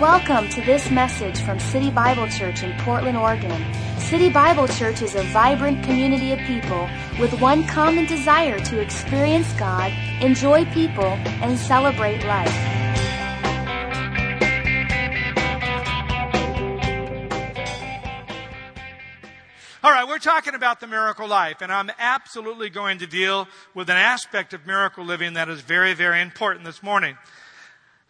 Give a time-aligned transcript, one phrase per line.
[0.00, 3.62] Welcome to this message from City Bible Church in Portland, Oregon.
[3.98, 6.88] City Bible Church is a vibrant community of people
[7.20, 9.92] with one common desire to experience God,
[10.22, 12.48] enjoy people, and celebrate life.
[19.84, 23.90] All right, we're talking about the miracle life, and I'm absolutely going to deal with
[23.90, 27.18] an aspect of miracle living that is very, very important this morning.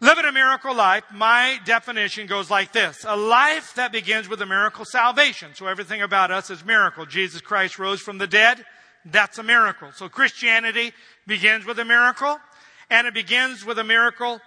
[0.03, 3.05] Living a miracle life, my definition goes like this.
[3.07, 5.53] A life that begins with a miracle salvation.
[5.53, 7.05] So everything about us is miracle.
[7.05, 8.65] Jesus Christ rose from the dead.
[9.05, 9.91] That's a miracle.
[9.91, 10.93] So Christianity
[11.27, 12.39] begins with a miracle,
[12.89, 14.41] and it begins with a miracle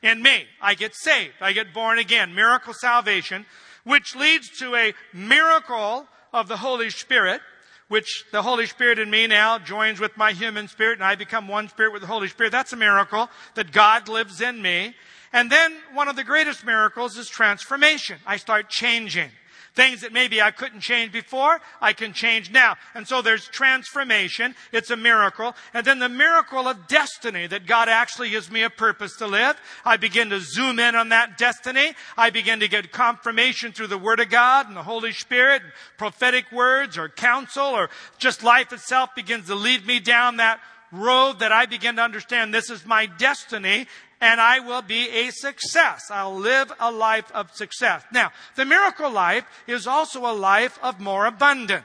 [0.00, 0.44] in me.
[0.62, 1.34] I get saved.
[1.40, 2.32] I get born again.
[2.32, 3.46] Miracle salvation,
[3.82, 7.40] which leads to a miracle of the Holy Spirit,
[7.88, 11.48] which the Holy Spirit in me now joins with my human spirit and I become
[11.48, 12.52] one spirit with the Holy Spirit.
[12.52, 14.94] That's a miracle that God lives in me.
[15.32, 18.18] And then one of the greatest miracles is transformation.
[18.26, 19.30] I start changing.
[19.74, 22.76] Things that maybe I couldn't change before, I can change now.
[22.94, 24.54] And so there's transformation.
[24.72, 25.56] It's a miracle.
[25.72, 29.56] And then the miracle of destiny that God actually gives me a purpose to live.
[29.84, 31.94] I begin to zoom in on that destiny.
[32.16, 35.62] I begin to get confirmation through the Word of God and the Holy Spirit,
[35.98, 40.60] prophetic words or counsel or just life itself begins to lead me down that
[40.92, 43.86] road that I begin to understand this is my destiny
[44.20, 46.10] and I will be a success.
[46.10, 48.02] I'll live a life of success.
[48.12, 51.84] Now, the miracle life is also a life of more abundant.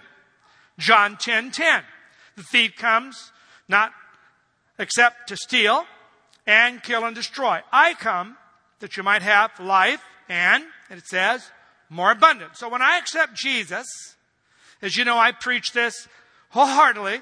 [0.78, 1.22] John 10:10.
[1.22, 1.84] 10, 10.
[2.38, 3.32] The thief comes
[3.68, 3.92] not
[4.78, 5.86] except to steal
[6.48, 7.62] and kill and destroy.
[7.72, 8.38] I come
[8.80, 11.52] that you might have life and, and it says,
[11.90, 12.56] more abundant.
[12.56, 13.86] So when I accept Jesus,
[14.82, 16.08] as you know, I preach this
[16.50, 17.22] wholeheartedly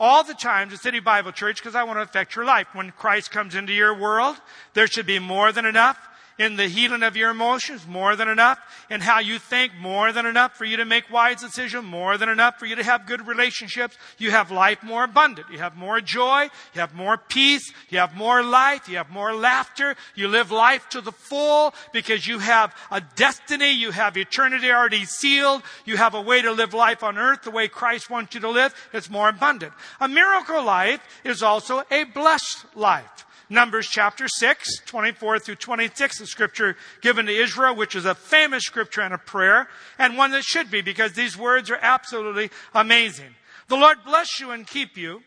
[0.00, 2.68] all the time to City Bible Church because I want to affect your life.
[2.72, 4.36] When Christ comes into your world,
[4.74, 6.07] there should be more than enough
[6.38, 8.58] in the healing of your emotions, more than enough
[8.90, 12.28] in how you think, more than enough for you to make wise decisions, more than
[12.28, 13.96] enough for you to have good relationships.
[14.18, 15.48] You have life more abundant.
[15.50, 16.44] You have more joy.
[16.74, 17.72] You have more peace.
[17.88, 18.88] You have more life.
[18.88, 19.96] You have more laughter.
[20.14, 23.72] You live life to the full because you have a destiny.
[23.72, 25.62] You have eternity already sealed.
[25.84, 28.50] You have a way to live life on earth the way Christ wants you to
[28.50, 28.74] live.
[28.92, 29.72] It's more abundant.
[30.00, 33.26] A miracle life is also a blessed life.
[33.50, 38.64] Numbers chapter 6, 24 through 26, the scripture given to Israel, which is a famous
[38.64, 43.34] scripture and a prayer, and one that should be because these words are absolutely amazing.
[43.68, 45.22] The Lord bless you and keep you.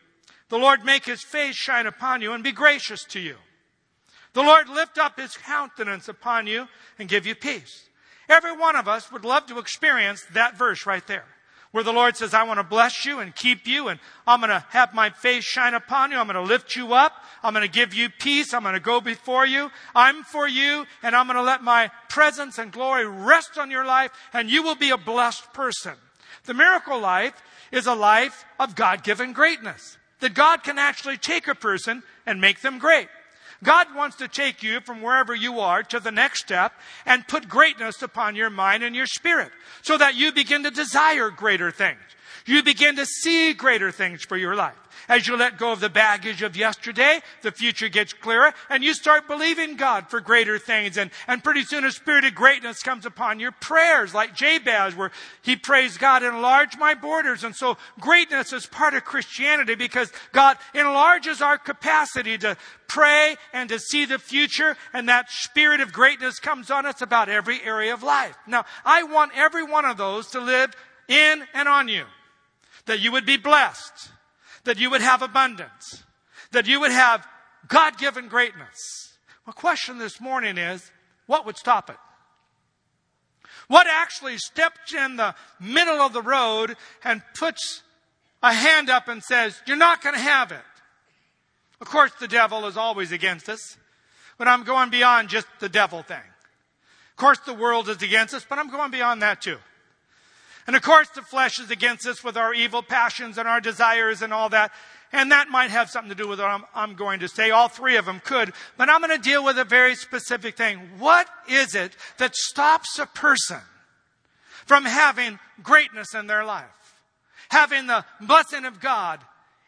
[0.50, 3.38] The Lord make his face shine upon you and be gracious to you.
[4.34, 6.68] The Lord lift up his countenance upon you
[7.00, 7.90] and give you peace.
[8.30, 11.26] Every one of us would love to experience that verse right there
[11.72, 14.50] where the Lord says, I want to bless you and keep you, and I'm going
[14.50, 16.18] to have my face shine upon you.
[16.18, 17.14] I'm going to lift you up.
[17.44, 18.54] I'm going to give you peace.
[18.54, 19.72] I'm going to go before you.
[19.96, 23.86] I'm for you, and I'm going to let my presence and glory rest on your
[23.86, 25.94] life, and you will be a blessed person.
[26.46, 29.98] The miracle life is a life of God given greatness.
[30.20, 33.08] That God can actually take a person and make them great.
[33.64, 36.74] God wants to take you from wherever you are to the next step
[37.06, 39.52] and put greatness upon your mind and your spirit
[39.84, 42.00] so that you begin to desire greater things.
[42.46, 44.76] You begin to see greater things for your life.
[45.08, 48.94] As you let go of the baggage of yesterday, the future gets clearer and you
[48.94, 50.98] start believing God for greater things.
[50.98, 55.12] And, and pretty soon a spirit of greatness comes upon your prayers, like Jabez, where
[55.42, 57.44] he prays, God, enlarge my borders.
[57.44, 62.58] And so greatness is part of Christianity because God enlarges our capacity to
[62.88, 64.78] pray and to see the future.
[64.94, 68.38] And that spirit of greatness comes on us about every area of life.
[68.48, 70.74] Now, I want every one of those to live
[71.08, 72.06] in and on you.
[72.86, 74.12] That you would be blessed
[74.64, 76.04] that you would have abundance,
[76.52, 77.26] that you would have
[77.68, 79.18] God given greatness.
[79.46, 80.92] My question this morning is
[81.26, 81.98] what would stop it?
[83.68, 87.84] What actually steps in the middle of the road and puts
[88.44, 90.60] a hand up and says, You're not going to have it?
[91.80, 93.78] Of course, the devil is always against us,
[94.38, 96.18] but I'm going beyond just the devil thing.
[96.18, 99.58] Of course, the world is against us, but I'm going beyond that too.
[100.68, 104.22] And of course, the flesh is against us with our evil passions and our desires
[104.22, 104.72] and all that.
[105.14, 107.52] And that might have something to do with what I'm, I'm going to say.
[107.52, 108.54] All three of them could.
[108.78, 110.80] But I'm going to deal with a very specific thing.
[111.00, 113.60] What is it that stops a person
[114.66, 116.66] from having greatness in their life?
[117.50, 119.20] Having the blessing of God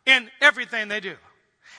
[0.05, 1.15] in everything they do.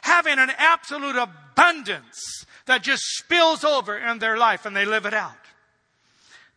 [0.03, 5.15] Having an absolute abundance that just spills over in their life and they live it
[5.15, 5.33] out.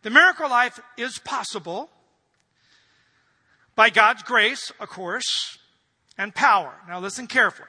[0.02, 1.88] The miracle life is possible
[3.78, 5.56] by God's grace, of course,
[6.18, 6.74] and power.
[6.88, 7.68] Now listen carefully.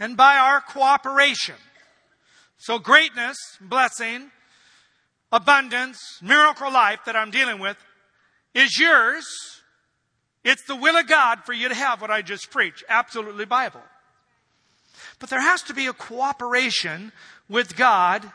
[0.00, 1.54] And by our cooperation.
[2.58, 4.32] So greatness, blessing,
[5.30, 7.76] abundance, miracle life that I'm dealing with
[8.52, 9.24] is yours.
[10.42, 12.82] It's the will of God for you to have what I just preached.
[12.88, 13.82] Absolutely Bible.
[15.20, 17.12] But there has to be a cooperation
[17.48, 18.28] with God.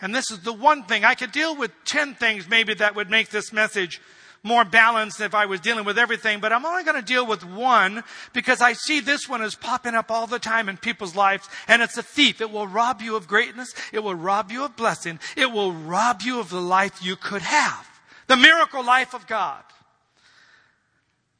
[0.00, 1.04] And this is the one thing.
[1.04, 4.00] I could deal with 10 things maybe that would make this message
[4.46, 7.44] more balanced if I was dealing with everything, but I'm only going to deal with
[7.44, 11.48] one because I see this one is popping up all the time in people's lives
[11.66, 12.40] and it's a thief.
[12.40, 13.74] It will rob you of greatness.
[13.92, 15.18] It will rob you of blessing.
[15.36, 17.86] It will rob you of the life you could have.
[18.28, 19.62] The miracle life of God.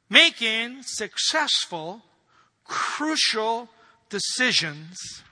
[0.09, 2.03] Making successful,
[2.65, 3.69] crucial
[4.09, 5.23] decisions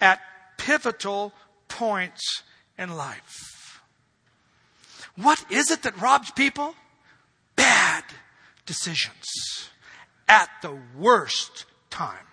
[0.00, 0.20] at
[0.58, 1.32] pivotal
[1.68, 2.42] points
[2.76, 3.80] in life.
[5.16, 6.74] What is it that robs people?
[7.56, 8.04] Bad
[8.66, 9.70] decisions
[10.28, 12.26] at the worst time.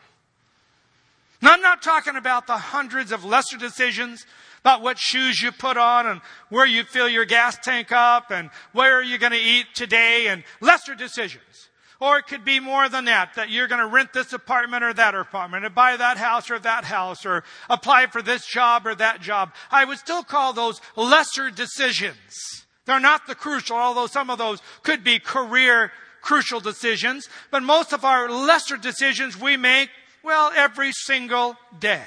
[1.41, 4.25] Now, I'm not talking about the hundreds of lesser decisions
[4.61, 8.49] about what shoes you put on and where you fill your gas tank up and
[8.73, 11.69] where are you going to eat today and lesser decisions.
[12.01, 14.93] Or it could be more than that, that you're going to rent this apartment or
[14.93, 18.95] that apartment, or buy that house or that house, or apply for this job or
[18.95, 19.53] that job.
[19.69, 22.65] I would still call those lesser decisions.
[22.89, 25.91] They're not the crucial, although some of those could be career
[26.21, 27.29] crucial decisions.
[27.51, 29.91] But most of our lesser decisions we make,
[30.23, 32.01] well, every single day.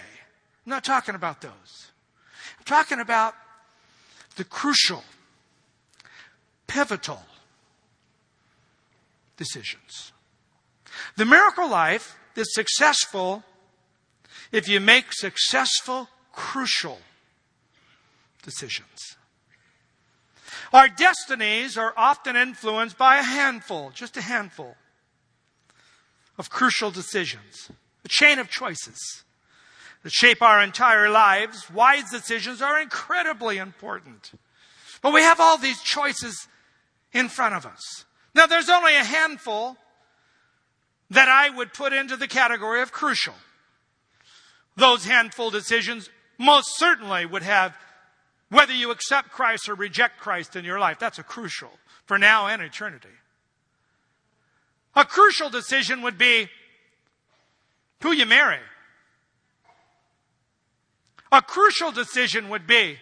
[0.66, 1.92] I'm not talking about those.
[2.58, 3.34] I'm talking about
[4.34, 5.04] the crucial,
[6.66, 7.22] pivotal,
[9.36, 10.10] decisions.
[11.14, 13.44] The miracle life is successful
[14.50, 16.98] if you make successful, crucial
[18.42, 19.16] decisions.
[20.72, 24.76] Our destinies are often influenced by a handful, just a handful,
[26.38, 27.70] of crucial decisions,
[28.04, 29.24] a chain of choices
[30.02, 31.70] that shape our entire lives.
[31.70, 34.32] Wise decisions are incredibly important.
[35.02, 36.48] But we have all these choices
[37.12, 38.06] in front of us.
[38.34, 39.76] Now, there's only a handful
[41.10, 43.34] that I would put into the category of crucial.
[44.74, 46.08] Those handful decisions
[46.38, 47.76] most certainly would have
[48.52, 50.98] whether you accept Christ or reject Christ in your life.
[50.98, 51.70] That's a crucial
[52.04, 53.08] for now and eternity.
[54.94, 56.48] A crucial decision would be
[58.02, 58.58] who you marry.
[61.32, 62.98] A crucial decision would be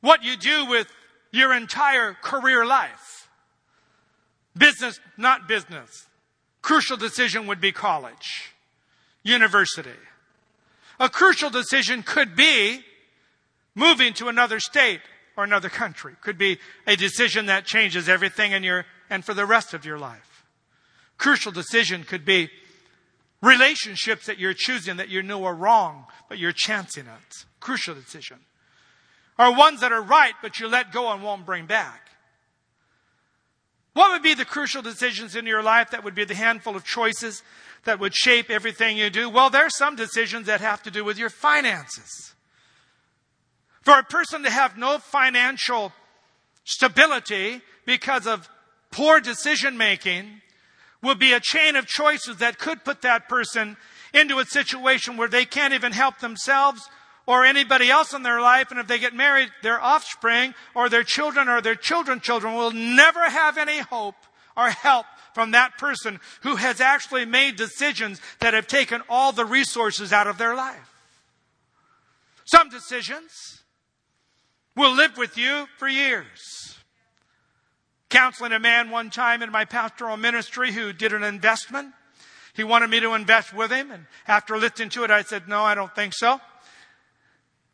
[0.00, 0.88] what you do with
[1.30, 3.28] your entire career life.
[4.56, 6.08] Business, not business.
[6.62, 8.52] Crucial decision would be college,
[9.22, 9.90] university.
[10.98, 12.82] A crucial decision could be
[13.78, 15.00] moving to another state
[15.36, 16.14] or another country.
[16.20, 19.98] Could be a decision that changes everything in your and for the rest of your
[19.98, 20.44] life.
[21.16, 22.50] Crucial decision could be
[23.40, 27.46] relationships that you're choosing that you know are wrong, but you're chancing it.
[27.60, 28.38] Crucial decision.
[29.38, 32.08] Or ones that are right, but you let go and won't bring back.
[33.92, 36.84] What would be the crucial decisions in your life that would be the handful of
[36.84, 37.42] choices
[37.84, 39.28] that would shape everything you do?
[39.28, 42.34] Well, there are some decisions that have to do with your finances.
[43.82, 45.92] For a person to have no financial
[46.64, 48.48] stability because of
[48.90, 50.42] poor decision making
[51.02, 53.76] would be a chain of choices that could put that person
[54.12, 56.88] into a situation where they can't even help themselves
[57.26, 61.04] or anybody else in their life, and if they get married, their offspring or their
[61.04, 64.14] children or their children's children will never have any hope
[64.56, 69.44] or help from that person who has actually made decisions that have taken all the
[69.44, 70.94] resources out of their life.
[72.46, 73.57] Some decisions
[74.78, 76.78] will live with you for years.
[78.08, 81.92] Counseling a man one time in my pastoral ministry who did an investment.
[82.54, 85.62] He wanted me to invest with him, and after listening to it, I said, No,
[85.62, 86.40] I don't think so.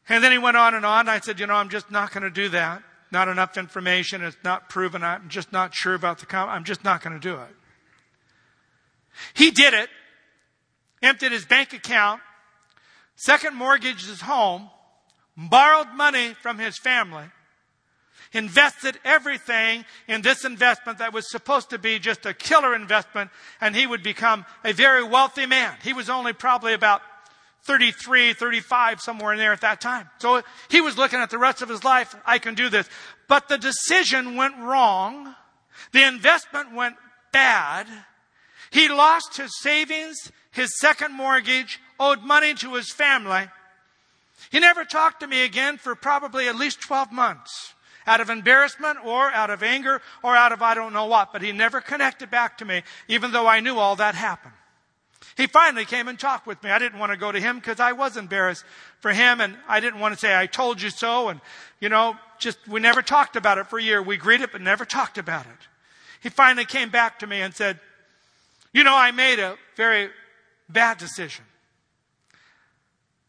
[0.09, 1.09] And then he went on and on.
[1.09, 2.83] I said, you know, I'm just not going to do that.
[3.11, 4.23] Not enough information.
[4.23, 5.03] It's not proven.
[5.03, 7.57] I'm just not sure about the com- I'm just not going to do it.
[9.35, 9.89] He did it.
[11.03, 12.21] Emptied his bank account.
[13.17, 14.69] Second mortgaged his home.
[15.37, 17.25] Borrowed money from his family.
[18.33, 23.77] Invested everything in this investment that was supposed to be just a killer investment and
[23.77, 25.77] he would become a very wealthy man.
[25.83, 27.01] He was only probably about
[27.63, 30.11] 33, 35, somewhere in there at that time.
[30.19, 32.15] So he was looking at the rest of his life.
[32.27, 32.89] I can do this.
[33.29, 35.35] But the decision went wrong.
[35.93, 36.97] The investment went
[37.33, 37.87] bad.
[38.71, 43.49] He lost his savings, his second mortgage, owed money to his family.
[44.51, 47.75] He never talked to me again for probably at least 12 months
[48.07, 51.43] out of embarrassment or out of anger or out of I don't know what, but
[51.43, 54.55] he never connected back to me, even though I knew all that happened.
[55.37, 56.71] He finally came and talked with me.
[56.71, 58.65] I didn't want to go to him because I was embarrassed
[59.01, 61.29] for him and I didn't want to say, I told you so.
[61.29, 61.41] And,
[61.81, 64.01] you know, just, we never talked about it for a year.
[64.01, 65.69] We greeted, but never talked about it.
[66.23, 67.81] He finally came back to me and said,
[68.73, 70.11] you know, I made a very
[70.69, 71.45] bad decision.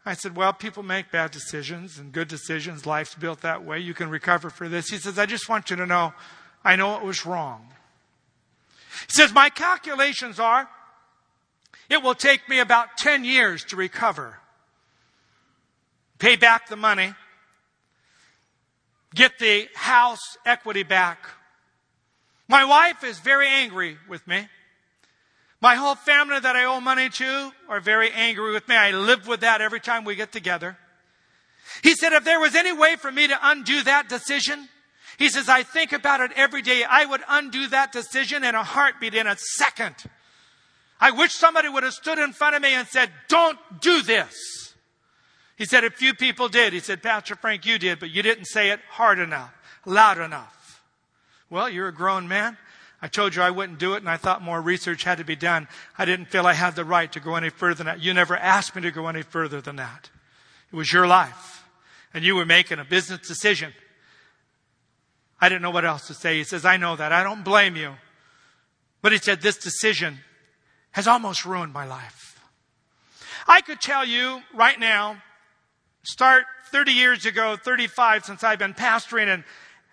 [0.06, 2.86] I said, well, people make bad decisions and good decisions.
[2.86, 3.80] Life's built that way.
[3.80, 4.90] You can recover for this.
[4.90, 6.14] He says, I just want you to know,
[6.64, 7.68] I know it was wrong.
[9.08, 10.70] He says, my calculations are
[11.90, 14.40] it will take me about 10 years to recover.
[16.18, 17.14] Pay back the money.
[19.14, 21.20] Get the house equity back.
[22.48, 24.48] My wife is very angry with me.
[25.66, 28.76] My whole family that I owe money to are very angry with me.
[28.76, 30.78] I live with that every time we get together.
[31.82, 34.70] He said, if there was any way for me to undo that decision,
[35.18, 36.84] he says, I think about it every day.
[36.88, 39.96] I would undo that decision in a heartbeat in a second.
[41.02, 44.76] I wish somebody would have stood in front of me and said, don't do this.
[45.58, 46.74] He said, a few people did.
[46.74, 49.52] He said, Pastor Frank, you did, but you didn't say it hard enough,
[49.84, 50.84] loud enough.
[51.50, 52.56] Well, you're a grown man.
[53.06, 55.36] I told you I wouldn't do it and I thought more research had to be
[55.36, 55.68] done.
[55.96, 58.02] I didn't feel I had the right to go any further than that.
[58.02, 60.10] You never asked me to go any further than that.
[60.74, 61.66] It was your life
[62.16, 63.74] and you were making a business decision.
[65.40, 66.40] I didn't know what else to say.
[66.40, 67.12] He says, I know that.
[67.12, 67.94] I don't blame you.
[69.04, 70.18] But he said, this decision
[70.94, 72.42] has almost ruined my life.
[73.48, 75.22] I could tell you right now,
[76.02, 79.44] start 30 years ago, 35 since I've been pastoring and,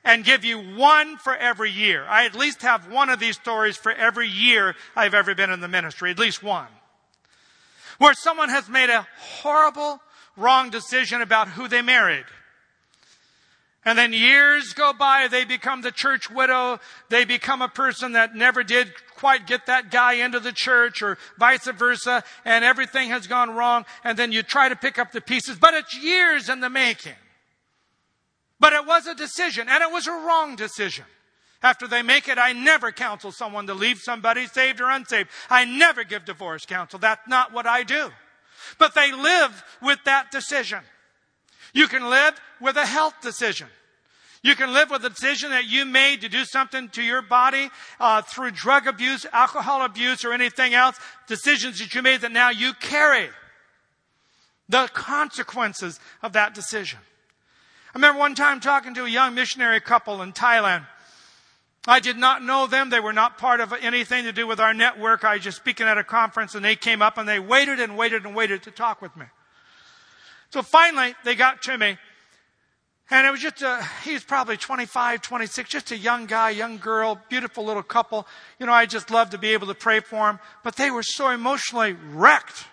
[0.05, 2.05] and give you one for every year.
[2.09, 5.61] I at least have one of these stories for every year I've ever been in
[5.61, 6.69] the ministry, at least one.
[7.99, 10.01] Where someone has made a horrible,
[10.37, 12.25] wrong decision about who they married.
[13.85, 16.79] And then years go by, they become the church widow.
[17.09, 21.19] They become a person that never did quite get that guy into the church or
[21.37, 22.23] vice versa.
[22.45, 23.85] And everything has gone wrong.
[24.05, 27.15] And then you try to pick up the pieces, but it's years in the making.
[28.63, 31.05] But it was a decision and it was a wrong decision.
[31.65, 35.31] After they make it, I never counsel someone to leave somebody saved or unsaved.
[35.51, 37.01] I never give divorce counsel.
[37.01, 38.11] That's not what I do.
[38.79, 40.79] But they live with that decision.
[41.75, 43.67] You can live with a health decision.
[44.45, 47.69] You can live with a decision that you made to do something to your body
[47.99, 50.97] uh, through drug abuse, alcohol abuse, or anything else.
[51.27, 53.29] Decisions that you made that now you carry
[54.69, 57.01] the consequences of that decision.
[57.95, 60.87] I remember one time talking to a young missionary couple in Thailand.
[61.87, 62.89] I did not know them.
[62.89, 65.25] They were not part of anything to do with our network.
[65.25, 67.97] I was just speaking at a conference and they came up and they waited and
[67.97, 69.27] waited and waited to talk with me.
[70.51, 71.99] So finally, they got to me.
[73.11, 76.79] And it was just a, he was probably 25, 26, just a young guy, young
[76.79, 78.27] girl, beautiful little couple.
[78.59, 80.39] You know, I just love to be able to pray for them.
[80.63, 82.65] But they were so emotionally wrecked.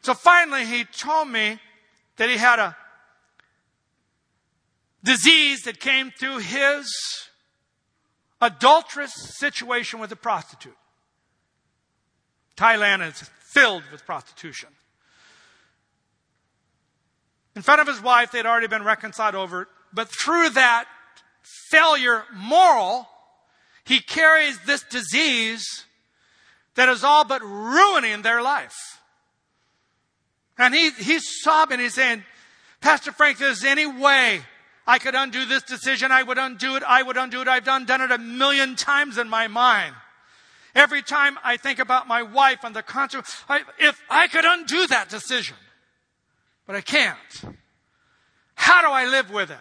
[0.00, 1.58] So finally, he told me
[2.16, 2.76] that he had a
[5.02, 6.92] disease that came through his
[8.40, 10.76] adulterous situation with a prostitute.
[12.56, 14.68] Thailand is filled with prostitution.
[17.56, 19.68] In front of his wife, they'd already been reconciled over it.
[19.92, 20.86] But through that
[21.70, 23.08] failure moral,
[23.84, 25.84] he carries this disease
[26.76, 29.00] that is all but ruining their life.
[30.56, 31.80] And he, he's sobbing.
[31.80, 32.22] He's saying,
[32.80, 34.42] Pastor Frank, there's any way
[34.86, 36.10] I could undo this decision.
[36.10, 36.82] I would undo it.
[36.86, 37.48] I would undo it.
[37.48, 39.94] I've done, done it a million times in my mind.
[40.74, 43.34] Every time I think about my wife and the consequence,
[43.78, 45.56] if I could undo that decision,
[46.66, 47.16] but I can't.
[48.54, 49.58] How do I live with it?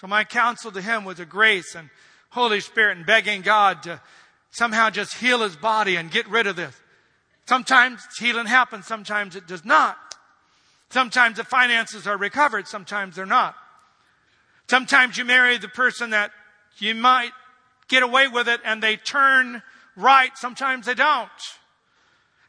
[0.00, 1.88] So my counsel to him was a grace and
[2.30, 4.00] Holy Spirit and begging God to
[4.50, 6.74] somehow just heal his body and get rid of this.
[7.46, 9.96] Sometimes healing happens, sometimes it does not.
[10.90, 13.54] Sometimes the finances are recovered, sometimes they're not.
[14.68, 16.32] Sometimes you marry the person that
[16.78, 17.30] you might
[17.88, 19.62] get away with it and they turn
[19.96, 21.30] right, sometimes they don't.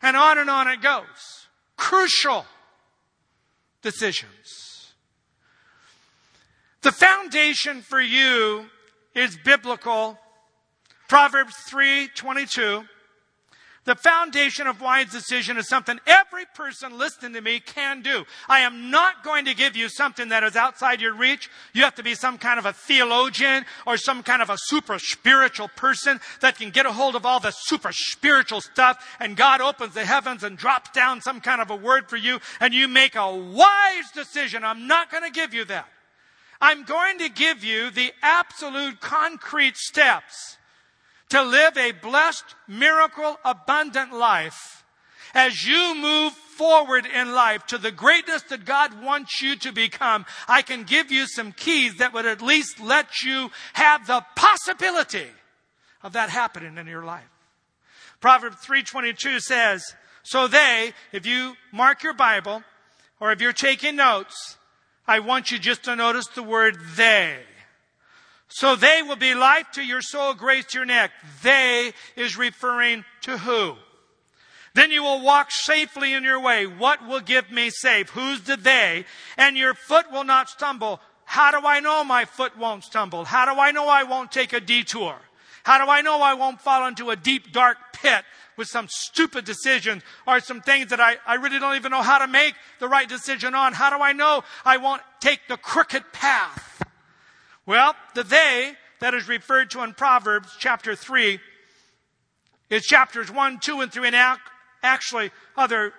[0.02, 1.48] And on and on it goes.
[1.76, 2.46] Crucial
[3.82, 4.94] decisions.
[6.82, 8.66] The foundation for you
[9.14, 10.20] is biblical.
[11.08, 12.88] Proverbs 3:22
[13.88, 18.26] the foundation of wise decision is something every person listening to me can do.
[18.50, 21.50] I am not going to give you something that is outside your reach.
[21.74, 25.00] You have to be some kind of a theologian or some kind of a super
[25.00, 29.62] spiritual person that can get a hold of all the super spiritual stuff and God
[29.62, 32.90] opens the heavens and drops down some kind of a word for you and you
[32.90, 34.66] make a wise decision.
[34.66, 35.88] I'm not going to give you that.
[36.60, 40.58] I'm going to give you the absolute concrete steps
[41.30, 44.84] to live a blessed, miracle, abundant life
[45.34, 50.26] as you move forward in life to the greatness that God wants you to become,
[50.48, 55.28] I can give you some keys that would at least let you have the possibility
[56.02, 57.30] of that happening in your life.
[58.20, 62.64] Proverbs 3:22 says, "So they, if you mark your Bible
[63.20, 64.58] or if you're taking notes,
[65.08, 67.46] I want you just to notice the word they.
[68.50, 71.12] So they will be life to your soul, grace to your neck.
[71.44, 73.76] They is referring to who?
[74.74, 76.68] Then you will walk safely in your way.
[76.68, 78.12] What will give me safe?
[78.12, 79.06] Who's the they?
[79.36, 81.00] And your foot will not stumble.
[81.26, 83.26] How do I know my foot won't stumble?
[83.26, 85.18] How do I know I won't take a detour?
[85.64, 88.24] How do I know I won't fall into a deep, dark pit
[88.56, 92.20] with some stupid decision or some things that I, I really don't even know how
[92.20, 93.74] to make the right decision on?
[93.74, 96.82] How do I know I won't take the crooked path?
[97.68, 98.72] Well, the they
[99.02, 101.38] that is referred to in Proverbs chapter 3
[102.70, 104.38] is chapters 1, 2, and 3, and
[104.82, 105.94] actually other,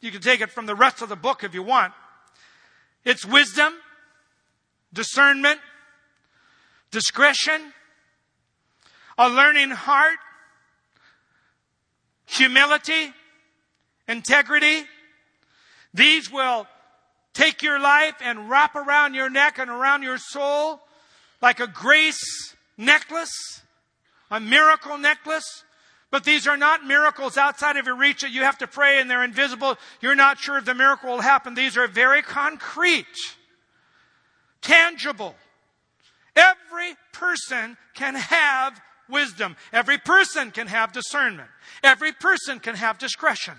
[0.00, 1.92] you can take it from the rest of the book if you want.
[3.04, 3.74] It's wisdom,
[4.94, 5.60] discernment,
[6.90, 7.60] discretion,
[9.18, 10.18] a learning heart,
[12.24, 13.12] humility,
[14.08, 14.84] integrity.
[15.92, 16.66] These will
[17.34, 20.80] take your life and wrap around your neck and around your soul
[21.42, 23.62] like a grace necklace,
[24.30, 25.64] a miracle necklace.
[26.10, 29.10] But these are not miracles outside of your reach that you have to pray and
[29.10, 29.76] they're invisible.
[30.00, 31.54] You're not sure if the miracle will happen.
[31.54, 33.06] These are very concrete,
[34.60, 35.34] tangible.
[36.36, 39.56] Every person can have wisdom.
[39.72, 41.48] Every person can have discernment.
[41.82, 43.54] Every person can have discretion.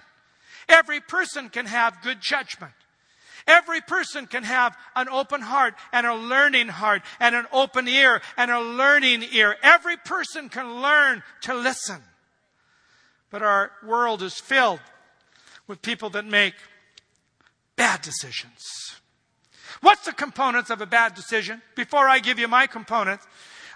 [0.69, 2.73] Every person can have good judgment.
[3.47, 8.21] Every person can have an open heart and a learning heart and an open ear
[8.37, 9.57] and a learning ear.
[9.61, 12.01] Every person can learn to listen.
[13.29, 14.79] But our world is filled
[15.67, 16.53] with people that make
[17.75, 18.61] bad decisions.
[19.81, 21.61] What's the components of a bad decision?
[21.75, 23.25] Before I give you my components,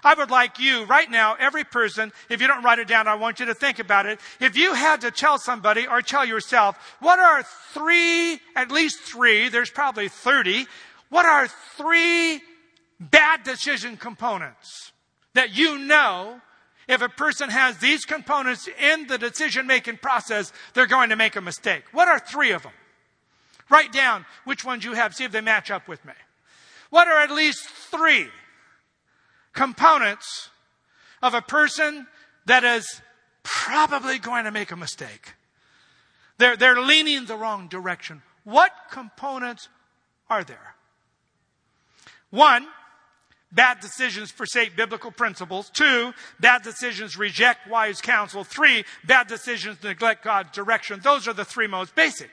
[0.04, 3.14] I would like you right now, every person, if you don't write it down, I
[3.14, 4.20] want you to think about it.
[4.40, 9.48] If you had to tell somebody or tell yourself, what are three, at least three,
[9.48, 10.66] there's probably 30,
[11.08, 12.40] what are three
[13.00, 14.92] bad decision components
[15.34, 16.40] that you know
[16.88, 21.36] if a person has these components in the decision making process, they're going to make
[21.36, 21.84] a mistake.
[21.92, 22.72] What are three of them?
[23.68, 26.14] Write down which ones you have, see if they match up with me.
[26.90, 28.28] What are at least three
[29.52, 30.50] components
[31.22, 32.06] of a person
[32.46, 33.00] that is
[33.42, 35.34] probably going to make a mistake?
[36.38, 38.22] They're, they're leaning the wrong direction.
[38.44, 39.68] What components
[40.30, 40.74] are there?
[42.30, 42.66] One,
[43.50, 45.70] Bad decisions forsake biblical principles.
[45.70, 48.44] Two, bad decisions reject wise counsel.
[48.44, 51.00] Three, bad decisions neglect God's direction.
[51.02, 52.30] Those are the three most basic.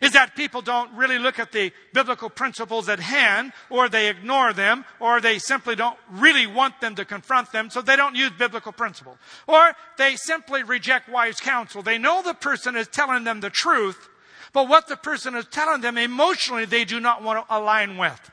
[0.00, 4.52] Is that people don't really look at the biblical principles at hand, or they ignore
[4.52, 8.30] them, or they simply don't really want them to confront them, so they don't use
[8.38, 9.16] biblical principle.
[9.46, 11.82] Or they simply reject wise counsel.
[11.82, 14.08] They know the person is telling them the truth,
[14.52, 18.30] but what the person is telling them emotionally they do not want to align with.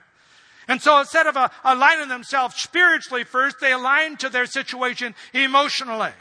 [0.67, 6.11] And so instead of uh, aligning themselves spiritually first, they align to their situation emotionally.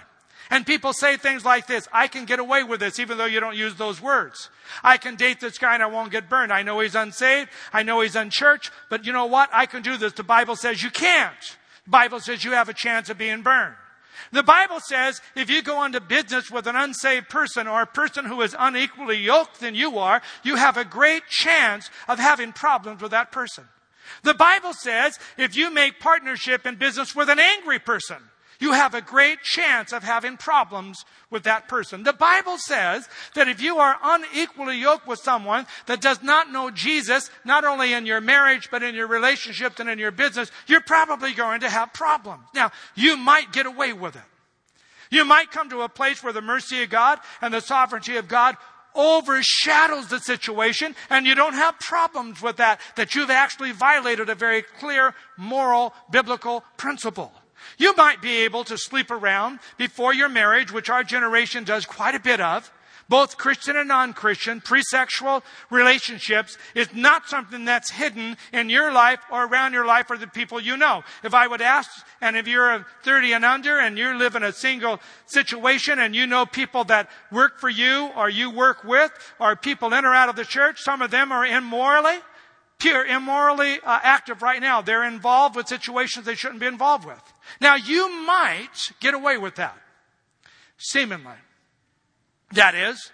[0.53, 3.41] And people say things like this, I can get away with this even though you
[3.41, 4.51] don't use those words.
[4.85, 6.53] I can date this guy and I won't get burned.
[6.53, 7.49] I know he's unsaved.
[7.73, 9.49] I know he's unchurched, but you know what?
[9.51, 10.13] I can do this.
[10.13, 11.57] The Bible says you can't.
[11.85, 13.77] The Bible says you have a chance of being burned.
[14.31, 18.27] The Bible says if you go into business with an unsaved person or a person
[18.27, 23.01] who is unequally yoked than you are, you have a great chance of having problems
[23.01, 23.65] with that person.
[24.23, 28.19] The Bible says if you make partnership in business with an angry person,
[28.63, 32.05] you have a great chance of having problems with that person.
[32.05, 36.71] The Bible says that if you are unequally yoked with someone that does not know
[36.71, 40.81] Jesus, not only in your marriage, but in your relationships and in your business, you're
[40.81, 42.45] probably going to have problems.
[42.55, 44.23] Now, you might get away with it.
[45.11, 48.29] You might come to a place where the mercy of God and the sovereignty of
[48.29, 48.57] God
[48.95, 54.37] overshadows the situation and you don't have problems with that, that you've actually violated a
[54.37, 57.33] very clear moral biblical principle.
[57.79, 62.15] You might be able to sleep around before your marriage, which our generation does quite
[62.15, 62.71] a bit of,
[63.09, 69.47] both Christian and non-Christian, pre-sexual relationships is not something that's hidden in your life or
[69.47, 71.03] around your life or the people you know.
[71.23, 71.91] If I would ask,
[72.23, 76.27] and if you're 30 and under and you live in a single situation and you
[76.27, 80.31] know people that work for you or you work with or people in or out
[80.31, 82.17] of the church, some of them are immorally,
[82.79, 84.83] pure, immorally uh, active right now.
[84.83, 87.23] They're involved with situations they shouldn't be involved with.
[87.61, 89.77] Now, you might get away with that,
[90.79, 91.37] seemingly.
[92.53, 93.11] That is,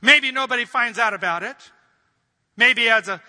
[0.00, 1.56] maybe nobody finds out about it.
[2.56, 3.20] Maybe as a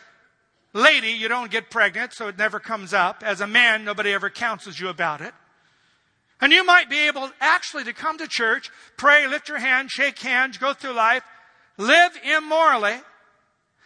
[0.74, 3.24] lady, you don't get pregnant, so it never comes up.
[3.26, 5.34] As a man, nobody ever counsels you about it.
[6.40, 10.18] And you might be able actually to come to church, pray, lift your hand, shake
[10.20, 11.24] hands, go through life,
[11.78, 13.00] live immorally,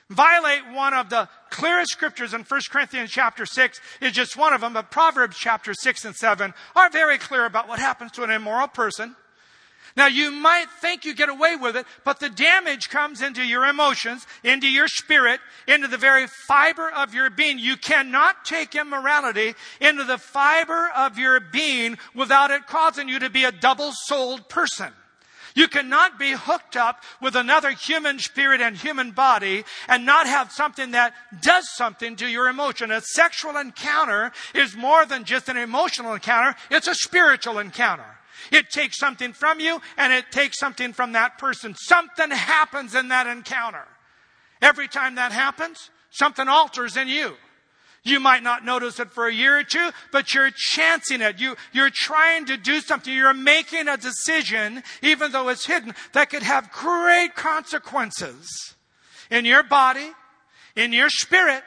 [0.10, 4.62] violate one of the clearest scriptures in 1 Corinthians chapter 6 is just one of
[4.62, 8.30] them, but Proverbs chapter 6 and 7 are very clear about what happens to an
[8.30, 9.16] immoral person.
[9.98, 13.66] Now you might think you get away with it, but the damage comes into your
[13.66, 17.60] emotions, into your spirit, into the very fiber of your being.
[17.60, 23.30] You cannot take immorality into the fiber of your being without it causing you to
[23.30, 24.92] be a double-souled person.
[25.56, 30.52] You cannot be hooked up with another human spirit and human body and not have
[30.52, 32.92] something that does something to your emotion.
[32.92, 36.56] A sexual encounter is more than just an emotional encounter.
[36.70, 38.04] It's a spiritual encounter.
[38.52, 41.74] It takes something from you and it takes something from that person.
[41.74, 43.88] Something happens in that encounter.
[44.62, 47.36] Every time that happens, something alters in you.
[48.06, 51.40] You might not notice it for a year or two, but you're chancing it.
[51.40, 53.12] You, you're trying to do something.
[53.12, 58.76] You're making a decision, even though it's hidden, that could have great consequences
[59.32, 60.12] in your body,
[60.76, 61.64] in your spirit,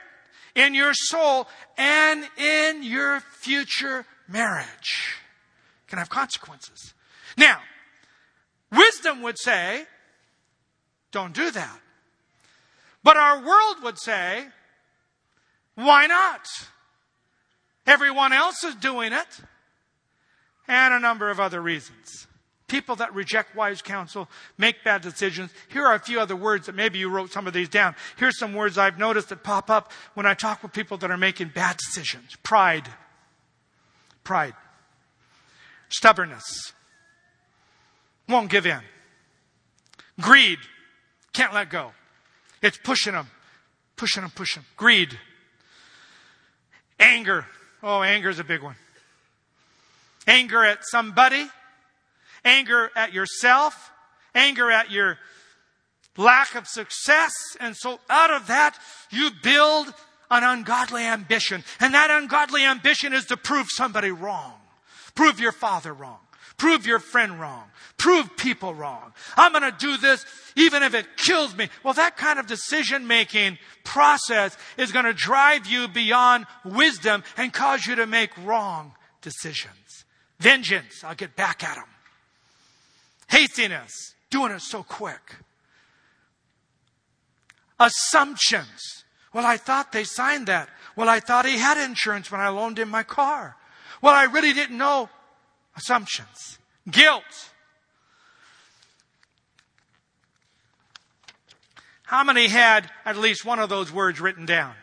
[0.55, 5.17] in your soul, and in your future marriage.
[5.87, 6.95] It can have consequences.
[7.37, 7.59] Now,
[8.71, 9.87] wisdom would say,
[11.11, 11.81] don't do that.
[13.03, 14.47] But our world would say,
[15.79, 16.45] why not?
[17.87, 19.41] Everyone else is doing it.
[20.67, 22.27] And a number of other reasons.
[22.67, 25.53] People that reject wise counsel make bad decisions.
[25.69, 27.95] Here are a few other words that maybe you wrote some of these down.
[28.17, 31.17] Here's some words I've noticed that pop up when I talk with people that are
[31.17, 32.35] making bad decisions.
[32.43, 32.89] Pride.
[34.25, 34.55] Pride.
[35.91, 36.73] Stubbornness.
[38.29, 38.81] Won't give in.
[40.21, 40.59] Greed.
[41.33, 41.93] Can't let go.
[42.63, 43.29] It's pushing them.
[43.95, 44.69] Pushing them, pushing them.
[44.77, 45.17] Greed.
[46.99, 47.47] Anger.
[47.83, 48.77] Oh, anger is a big one.
[50.27, 51.47] Anger at somebody,
[52.45, 53.91] anger at yourself,
[54.35, 55.19] anger at your
[56.17, 57.33] lack of success.
[57.61, 58.77] And so out of that,
[59.11, 59.87] you build
[60.31, 61.65] an ungodly ambition.
[61.81, 64.55] And that ungodly ambition is to prove somebody wrong.
[65.15, 66.19] Prove your father wrong.
[66.59, 67.65] Prove your friend wrong.
[67.97, 69.13] Prove people wrong.
[69.37, 71.69] I'm going to do this even if it kills me.
[71.85, 77.53] Well, that kind of decision making process is going to drive you beyond wisdom and
[77.53, 78.93] cause you to make wrong
[79.23, 80.05] decisions.
[80.41, 81.85] Vengeance, I'll get back at them.
[83.29, 85.37] Hastiness, doing it so quick.
[87.79, 89.05] Assumptions.
[89.33, 90.69] Well, I thought they signed that.
[90.97, 93.57] Well, I thought he had insurance when I loaned him my car.
[94.03, 95.09] Well, I really didn't know.
[95.79, 96.59] Assumptions.
[96.91, 97.23] Guilt.
[102.03, 104.75] How many had at least one of those words written down?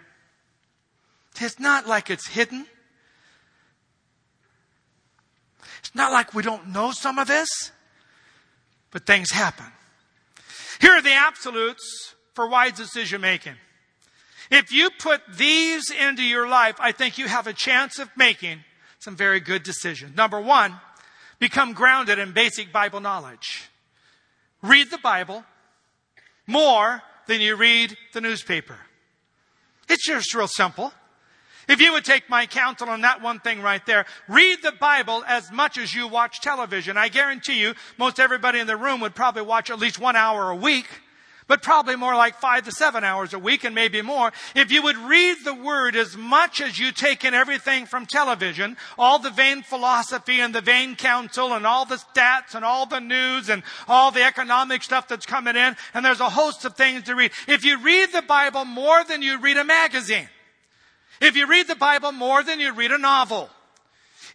[1.42, 2.66] It's not like it's hidden.
[5.80, 7.50] It's not like we don't know some of this,
[8.92, 9.66] but things happen.
[10.80, 13.56] Here are the absolutes for wise decision making.
[14.50, 18.64] If you put these into your life, I think you have a chance of making
[19.00, 20.16] some very good decisions.
[20.16, 20.80] Number one,
[21.40, 23.70] become grounded in basic Bible knowledge.
[24.62, 25.44] Read the Bible
[26.48, 28.78] more than you read the newspaper.
[29.88, 30.94] It's just real simple.
[31.68, 35.24] If you would take my counsel on that one thing right there, read the Bible
[35.28, 36.98] as much as you watch television.
[36.98, 40.52] I guarantee you, most everybody in the room would probably watch at least one hour
[40.52, 40.86] a week
[41.48, 44.32] but probably more like five to seven hours a week and maybe more.
[44.56, 48.78] If you would read the Word as much as you take in everything from television,
[48.98, 53.00] all the vain philosophy and the vain counsel and all the stats and all the
[53.00, 57.04] news and all the economic stuff that's coming in, and there's a host of things
[57.04, 57.32] to read.
[57.48, 60.30] If you read the Bible more than you read a magazine,
[61.22, 63.50] if you read the Bible more than you read a novel,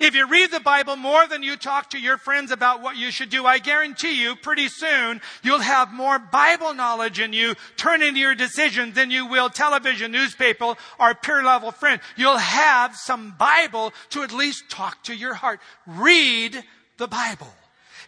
[0.01, 3.11] if you read the Bible more than you talk to your friends about what you
[3.11, 8.03] should do, I guarantee you pretty soon you'll have more Bible knowledge in you turn
[8.03, 12.01] into your decisions than you will television, newspaper, or peer level friend.
[12.17, 15.61] You'll have some Bible to at least talk to your heart.
[15.87, 16.63] Read
[16.97, 17.53] the Bible.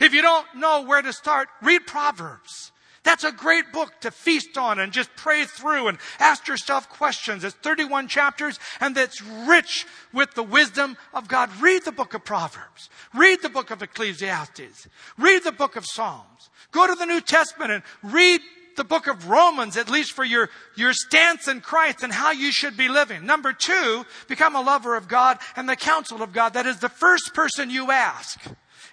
[0.00, 2.62] If you don't know where to start, read Proverbs.
[3.04, 7.42] That's a great book to feast on and just pray through and ask yourself questions.
[7.42, 11.50] It's 31 chapters and it's rich with the wisdom of God.
[11.60, 12.90] Read the book of Proverbs.
[13.12, 14.86] Read the book of Ecclesiastes.
[15.18, 16.50] Read the book of Psalms.
[16.70, 18.40] Go to the New Testament and read
[18.76, 22.52] the book of Romans, at least for your, your stance in Christ and how you
[22.52, 23.26] should be living.
[23.26, 26.54] Number two, become a lover of God and the counsel of God.
[26.54, 28.40] That is the first person you ask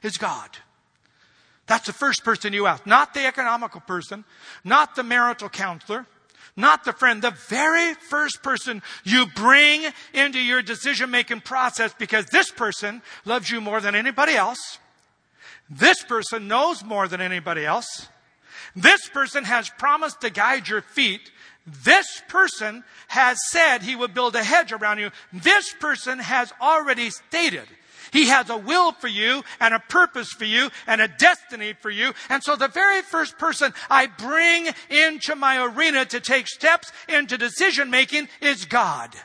[0.02, 0.50] is God.
[1.70, 2.88] That's the first person you ask.
[2.88, 4.26] Not the economical person,
[4.64, 6.08] not the marital counselor,
[6.58, 12.26] not the friend, the very first person you bring into your decision making process because
[12.26, 14.80] this person loves you more than anybody else.
[15.70, 18.08] This person knows more than anybody else.
[18.76, 21.32] This person has promised to guide your feet.
[21.68, 25.12] This person has said he would build a hedge around you.
[25.32, 27.68] This person has already stated
[28.12, 31.90] he has a will for you and a purpose for you and a destiny for
[31.90, 32.14] you.
[32.30, 37.38] And so the very first person I bring into my arena to take steps into
[37.38, 39.16] decision making is God.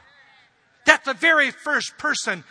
[0.87, 2.45] That's the very first person.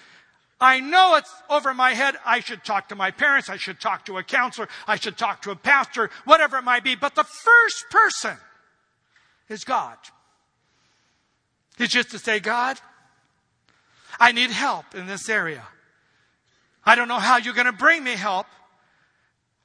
[0.59, 2.15] I know it's over my head.
[2.25, 3.49] I should talk to my parents.
[3.49, 4.69] I should talk to a counselor.
[4.87, 6.95] I should talk to a pastor, whatever it might be.
[6.95, 8.37] But the first person
[9.49, 9.97] is God.
[11.77, 12.79] It's just to say, God,
[14.19, 15.63] I need help in this area.
[16.85, 18.47] I don't know how you're going to bring me help,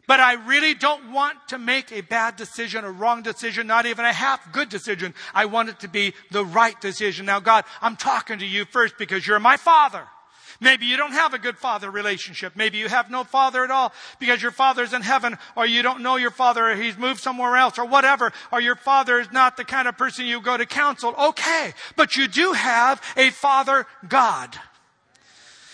[0.07, 4.05] but I really don't want to make a bad decision, a wrong decision, not even
[4.05, 5.15] a half good decision.
[5.35, 7.27] I want it to be the right decision.
[7.27, 10.07] Now, God, I'm talking to you first because you're my father.
[10.61, 12.57] Maybe you don't have a good father relationship.
[12.57, 16.03] Maybe you have no father at all because your father's in heaven or you don't
[16.03, 19.57] know your father or he's moved somewhere else or whatever or your father is not
[19.57, 21.15] the kind of person you go to counsel.
[21.17, 21.75] Okay.
[21.97, 24.59] But you do have a father God.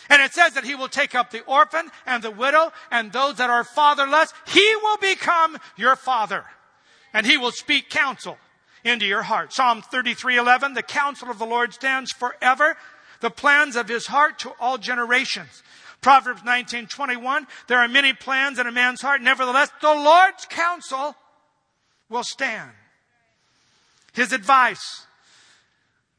[0.09, 3.37] And it says that he will take up the orphan and the widow and those
[3.37, 4.33] that are fatherless.
[4.47, 6.45] He will become your father
[7.12, 8.37] and he will speak counsel
[8.85, 9.53] into your heart.
[9.53, 12.77] Psalm 33:11, the counsel of the Lord stands forever,
[13.21, 15.62] the plans of his heart to all generations.
[16.03, 21.17] Proverbs 19:21, there are many plans in a man's heart, nevertheless the Lord's counsel
[22.11, 22.73] will stand.
[24.12, 25.07] His advice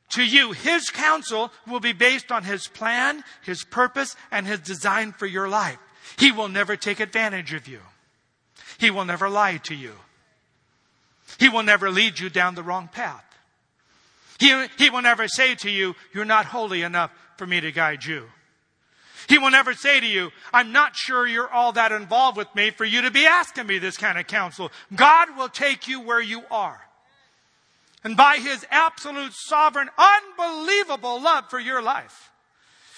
[0.10, 5.12] to you, His counsel will be based on His plan, His purpose, and His design
[5.12, 5.80] for your life.
[6.18, 7.80] He will never take advantage of you.
[8.78, 9.94] He will never lie to you.
[11.40, 13.24] He will never lead you down the wrong path.
[14.40, 18.06] He, he will never say to you, You're not holy enough for me to guide
[18.06, 18.26] you.
[19.28, 22.70] He will never say to you, I'm not sure you're all that involved with me
[22.70, 24.72] for you to be asking me this kind of counsel.
[24.94, 26.80] God will take you where you are
[28.06, 32.32] and by his absolute sovereign, unbelievable love for your life.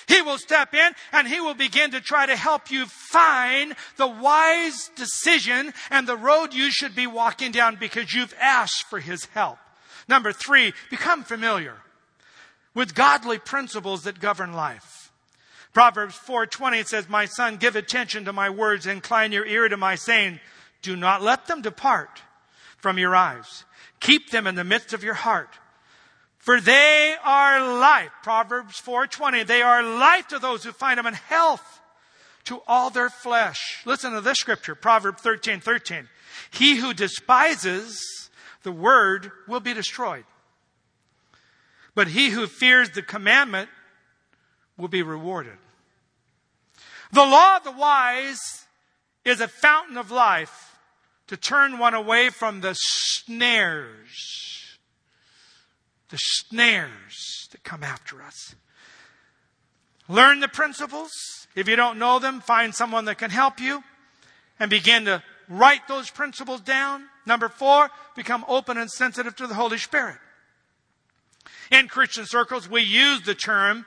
[0.07, 4.07] He will step in and he will begin to try to help you find the
[4.07, 9.25] wise decision and the road you should be walking down because you've asked for his
[9.25, 9.57] help.
[10.07, 11.75] Number three, become familiar
[12.73, 15.11] with godly principles that govern life.
[15.73, 19.95] Proverbs 4:20 says, "My son, give attention to my words, incline your ear to my
[19.95, 20.39] saying,
[20.81, 22.21] do not let them depart
[22.77, 23.65] from your eyes.
[23.99, 25.49] Keep them in the midst of your heart.
[26.37, 28.11] For they are life.
[28.23, 29.43] Proverbs 4:20.
[29.43, 31.81] They are life to those who find them and health
[32.45, 33.81] to all their flesh.
[33.85, 36.07] Listen to this scripture, Proverbs 13, 13.
[36.51, 38.29] He who despises
[38.63, 40.25] the word will be destroyed.
[41.95, 43.69] But he who fears the commandment
[44.77, 45.57] will be rewarded.
[47.11, 48.65] The law of the wise
[49.25, 50.66] is a fountain of life
[51.27, 54.77] to turn one away from the snares,
[56.09, 58.55] the snares that come after us.
[60.07, 61.11] Learn the principles.
[61.55, 63.83] If you don't know them, find someone that can help you
[64.59, 67.03] and begin to write those principles down.
[67.25, 70.17] Number four, become open and sensitive to the Holy Spirit.
[71.71, 73.85] In Christian circles, we use the term,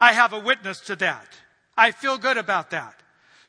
[0.00, 1.26] I have a witness to that.
[1.76, 2.94] I feel good about that.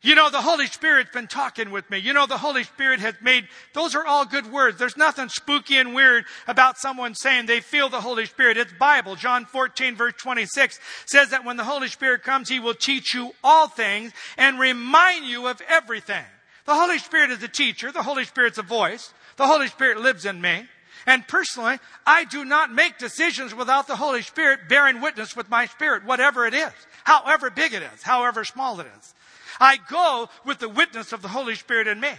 [0.03, 1.97] You know, the Holy Spirit's been talking with me.
[1.97, 4.77] You know, the Holy Spirit has made, those are all good words.
[4.77, 8.57] There's nothing spooky and weird about someone saying they feel the Holy Spirit.
[8.57, 9.15] It's Bible.
[9.15, 13.31] John 14 verse 26 says that when the Holy Spirit comes, He will teach you
[13.43, 16.25] all things and remind you of everything.
[16.65, 17.91] The Holy Spirit is a teacher.
[17.91, 19.13] The Holy Spirit's a voice.
[19.37, 20.65] The Holy Spirit lives in me.
[21.07, 25.65] And personally, I do not make decisions without the Holy Spirit bearing witness with my
[25.65, 26.73] spirit, whatever it is,
[27.05, 29.13] however big it is, however small it is.
[29.59, 32.11] I go with the witness of the Holy Spirit in me.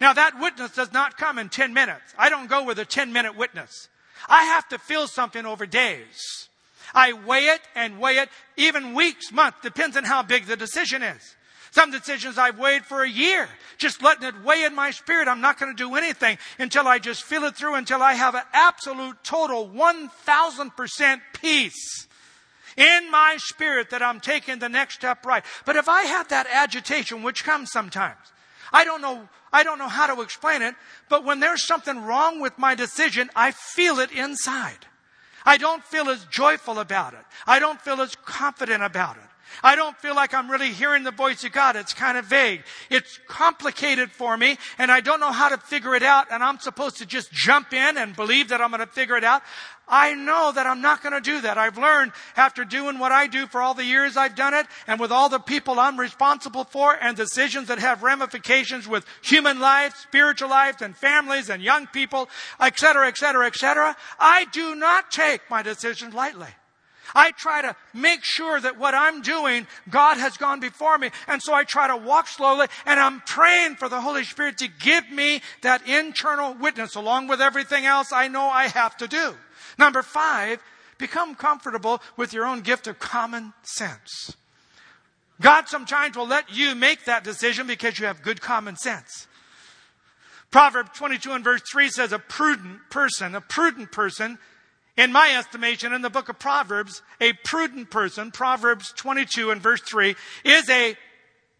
[0.00, 2.14] Now that witness does not come in 10 minutes.
[2.18, 3.88] I don't go with a 10 minute witness.
[4.28, 6.48] I have to feel something over days.
[6.94, 11.02] I weigh it and weigh it, even weeks, months, depends on how big the decision
[11.02, 11.36] is.
[11.70, 13.48] Some decisions I've weighed for a year,
[13.78, 15.28] just letting it weigh in my spirit.
[15.28, 18.34] I'm not going to do anything until I just feel it through, until I have
[18.34, 22.08] an absolute total 1000% peace
[22.80, 25.44] in my spirit that I'm taking the next step right.
[25.66, 28.32] But if I have that agitation, which comes sometimes,
[28.72, 30.74] I don't know, I don't know how to explain it,
[31.08, 34.86] but when there's something wrong with my decision, I feel it inside.
[35.44, 37.24] I don't feel as joyful about it.
[37.46, 39.29] I don't feel as confident about it.
[39.62, 41.76] I don't feel like I'm really hearing the voice of God.
[41.76, 42.62] It's kind of vague.
[42.90, 46.58] It's complicated for me and I don't know how to figure it out and I'm
[46.58, 49.42] supposed to just jump in and believe that I'm going to figure it out.
[49.90, 51.58] I know that I'm not going to do that.
[51.58, 55.00] I've learned after doing what I do for all the years I've done it and
[55.00, 59.96] with all the people I'm responsible for and decisions that have ramifications with human life,
[59.96, 62.28] spiritual life and families and young people,
[62.60, 63.96] etc., etc., etc.
[64.18, 66.48] I do not take my decisions lightly.
[67.14, 71.10] I try to make sure that what I'm doing, God has gone before me.
[71.26, 74.68] And so I try to walk slowly and I'm praying for the Holy Spirit to
[74.68, 79.34] give me that internal witness along with everything else I know I have to do.
[79.78, 80.60] Number five,
[80.98, 84.36] become comfortable with your own gift of common sense.
[85.40, 89.26] God sometimes will let you make that decision because you have good common sense.
[90.50, 94.38] Proverbs 22 and verse 3 says a prudent person, a prudent person,
[95.00, 99.80] in my estimation, in the book of Proverbs, a prudent person, Proverbs 22 and verse
[99.80, 100.94] 3, is a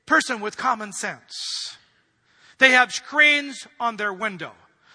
[0.05, 1.79] person with common sense.
[2.59, 4.53] They have screens on their window.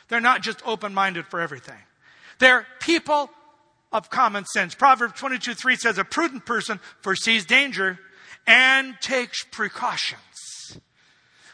[0.09, 1.79] They're not just open minded for everything.
[2.37, 3.31] They're people
[3.91, 4.75] of common sense.
[4.75, 7.97] Proverbs 22 3 says, A prudent person foresees danger
[8.45, 10.77] and takes precautions.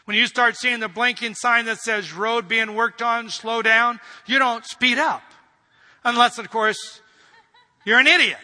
[0.04, 3.98] When you start seeing the blinking sign that says road being worked on, slow down,
[4.26, 5.22] you don't speed up.
[6.04, 7.00] Unless, of course,
[7.84, 8.38] you're an idiot.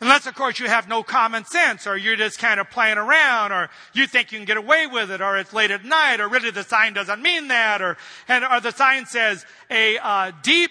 [0.00, 3.52] Unless, of course, you have no common sense or you're just kind of playing around
[3.52, 6.28] or you think you can get away with it or it's late at night or
[6.28, 10.70] really the sign doesn't mean that or, and, or the sign says a uh, deep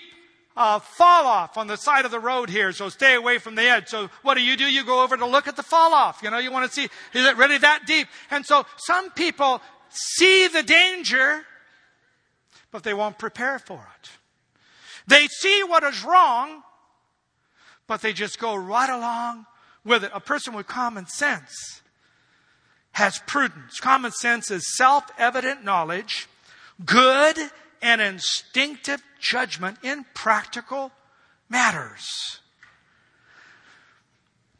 [0.58, 3.62] uh, fall off on the side of the road here, so stay away from the
[3.62, 3.88] edge.
[3.88, 4.65] So what do you do?
[4.65, 6.22] You go over to look at the fall off.
[6.24, 8.08] You know, you want to see, is it really that deep?
[8.32, 11.46] And so some people see the danger,
[12.72, 14.10] but they won't prepare for it.
[15.10, 16.62] They see what is wrong,
[17.88, 19.48] but they just go right along
[19.84, 20.12] with it.
[20.13, 21.82] A person with common sense
[22.91, 23.80] has prudence.
[23.80, 26.28] Common sense is self evident knowledge,
[26.86, 27.38] good
[27.82, 30.91] and instinctive judgment in practical
[31.50, 32.39] matters.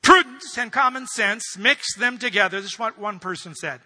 [0.01, 2.59] Prudence and common sense, mix them together.
[2.59, 3.81] This is what one person said.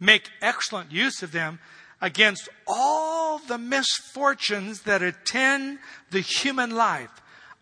[0.00, 1.58] Make excellent use of them
[2.00, 5.78] against all the misfortunes that attend
[6.10, 7.10] the human life.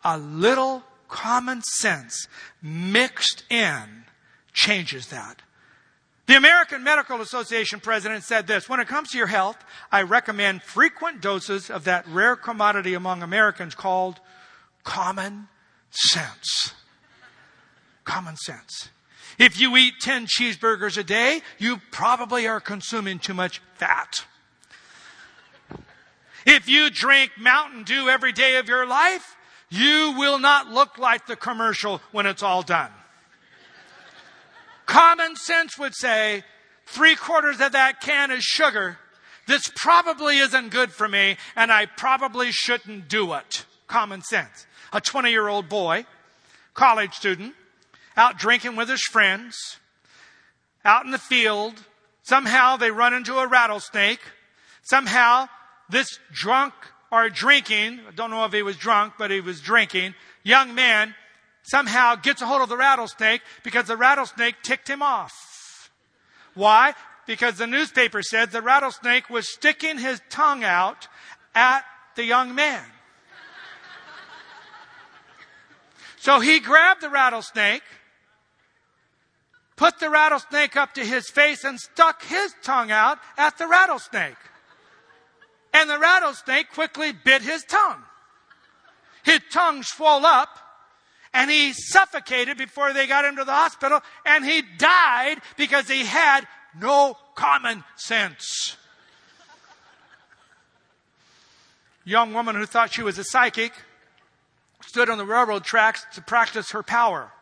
[0.05, 2.29] A little common sense
[2.63, 4.05] mixed in
[4.53, 5.43] changes that.
[6.27, 9.57] The American Medical Association president said this When it comes to your health,
[9.93, 14.21] I recommend frequent doses of that rare commodity among Americans called
[14.83, 15.49] common
[15.91, 16.75] sense.
[18.05, 18.91] Common sense.
[19.39, 24.25] If you eat 10 cheeseburgers a day, you probably are consuming too much fat.
[26.47, 29.37] If you drink Mountain Dew every day of your life,
[29.69, 32.91] you will not look like the commercial when it's all done.
[34.87, 36.45] Common sense would say
[36.87, 38.99] three quarters of that can is sugar.
[39.47, 43.65] This probably isn't good for me, and I probably shouldn't do it.
[43.89, 44.67] Common sense.
[44.93, 46.07] A 20 year old boy,
[46.75, 47.55] college student,
[48.17, 49.79] out drinking with his friends,
[50.85, 51.75] out in the field.
[52.23, 54.21] Somehow they run into a rattlesnake.
[54.83, 55.49] Somehow
[55.89, 56.75] this drunk
[57.11, 61.15] or drinking, I don't know if he was drunk, but he was drinking, young man
[61.63, 65.91] somehow gets a hold of the rattlesnake because the rattlesnake ticked him off.
[66.55, 66.95] Why?
[67.27, 71.09] Because the newspaper said the rattlesnake was sticking his tongue out
[71.55, 72.85] at the young man.
[76.19, 77.83] So he grabbed the rattlesnake,
[79.77, 84.37] put the rattlesnake up to his face, and stuck his tongue out at the rattlesnake.
[85.73, 88.03] And the rattlesnake quickly bit his tongue.
[89.23, 90.49] His tongue swelled up
[91.35, 96.07] and he suffocated before they got him to the hospital and he died because he
[96.07, 96.47] had
[96.81, 98.77] no common sense.
[102.05, 103.73] Young woman who thought she was a psychic
[104.81, 107.33] stood on the railroad tracks to practice her power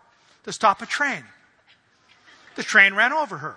[0.44, 1.22] to stop a train.
[2.56, 3.56] The train ran over her.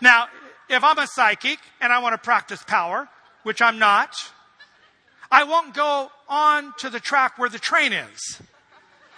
[0.00, 0.26] Now,
[0.68, 3.08] if I'm a psychic and I want to practice power,
[3.44, 4.14] which I'm not,
[5.30, 8.40] I won't go on to the track where the train is.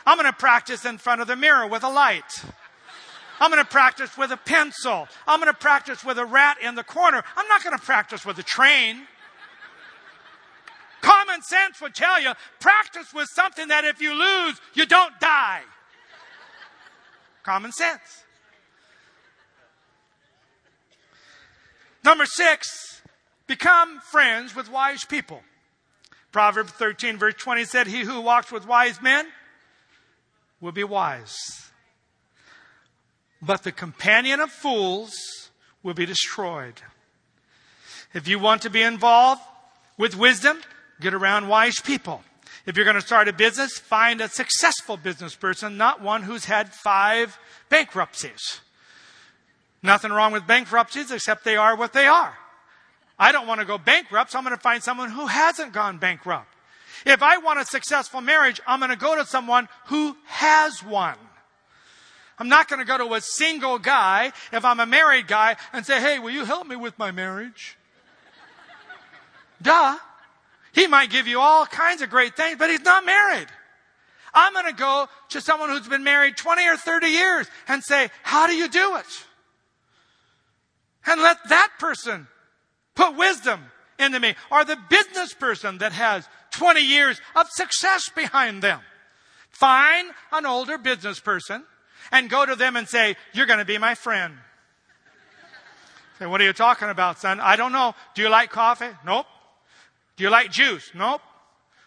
[0.06, 2.44] I'm going to practice in front of the mirror with a light.
[3.40, 5.08] I'm going to practice with a pencil.
[5.26, 7.22] I'm going to practice with a rat in the corner.
[7.36, 9.02] I'm not going to practice with a train.
[11.00, 15.62] Common sense would tell you practice with something that if you lose, you don't die.
[17.44, 18.24] Common sense.
[22.02, 23.02] Number six,
[23.46, 25.42] become friends with wise people.
[26.32, 29.26] Proverbs 13, verse 20 said, He who walks with wise men
[30.60, 31.36] will be wise.
[33.40, 35.12] But the companion of fools
[35.82, 36.80] will be destroyed.
[38.14, 39.42] If you want to be involved
[39.98, 40.60] with wisdom,
[41.00, 42.22] get around wise people.
[42.66, 46.46] If you're going to start a business, find a successful business person, not one who's
[46.46, 47.38] had five
[47.68, 48.60] bankruptcies.
[49.82, 52.38] Nothing wrong with bankruptcies except they are what they are.
[53.18, 55.98] I don't want to go bankrupt, so I'm going to find someone who hasn't gone
[55.98, 56.48] bankrupt.
[57.04, 61.18] If I want a successful marriage, I'm going to go to someone who has one.
[62.38, 65.84] I'm not going to go to a single guy if I'm a married guy and
[65.84, 67.76] say, hey, will you help me with my marriage?
[69.60, 69.98] Duh.
[70.74, 73.46] He might give you all kinds of great things, but he's not married.
[74.34, 78.10] I'm going to go to someone who's been married 20 or 30 years and say,
[78.24, 79.06] how do you do it?
[81.06, 82.26] And let that person
[82.96, 83.60] put wisdom
[83.98, 84.34] into me.
[84.50, 88.80] Or the business person that has 20 years of success behind them.
[89.50, 91.62] Find an older business person
[92.10, 94.34] and go to them and say, you're going to be my friend.
[96.18, 97.38] Say, what are you talking about, son?
[97.38, 97.94] I don't know.
[98.14, 98.90] Do you like coffee?
[99.04, 99.26] Nope.
[100.16, 100.90] Do you like juice?
[100.94, 101.20] Nope.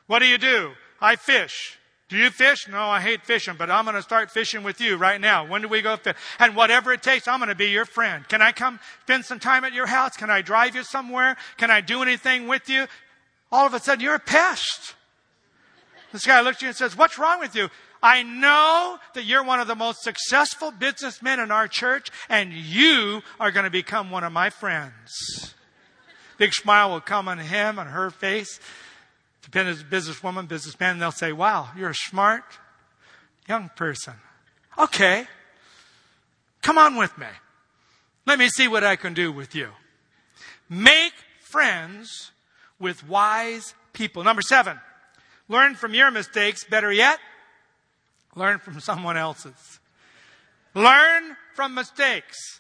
[0.08, 0.72] What do you do?
[1.00, 1.78] I fish.
[2.10, 2.68] Do you fish?
[2.70, 5.46] No, I hate fishing, but I'm going to start fishing with you right now.
[5.46, 6.16] When do we go fish?
[6.40, 8.28] And whatever it takes, I'm going to be your friend.
[8.30, 10.16] Can I come spend some time at your house?
[10.16, 11.36] Can I drive you somewhere?
[11.58, 12.88] Can I do anything with you?
[13.52, 14.96] All of a sudden, you're a pest.
[16.14, 17.70] This guy looks at you and says, what's wrong with you?
[18.02, 23.22] I know that you're one of the most successful businessmen in our church and you
[23.40, 25.56] are going to become one of my friends.
[26.38, 28.60] Big smile will come on him, on her face.
[29.44, 32.44] Depending on businesswoman, businessman, they'll say, wow, you're a smart
[33.48, 34.14] young person.
[34.78, 35.26] Okay.
[36.62, 37.28] Come on with me.
[38.26, 39.70] Let me see what I can do with you.
[40.70, 42.32] Make friends
[42.78, 44.24] with wise people.
[44.24, 44.80] Number seven,
[45.48, 46.66] learn from your mistakes.
[46.66, 47.20] Better yet,
[48.36, 49.80] learn from someone else's.
[50.74, 52.60] Learn from mistakes.